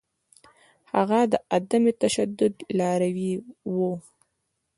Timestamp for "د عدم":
1.31-1.83